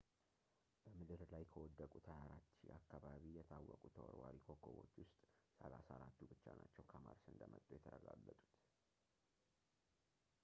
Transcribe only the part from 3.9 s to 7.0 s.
ተወርዋሪ ኮከቦች ውስጥ 34ቱ ብቻ ናቸው